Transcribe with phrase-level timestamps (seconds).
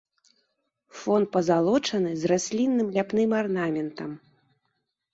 [1.01, 4.11] Фон пазалочаны з раслінным ляпным арнаментам.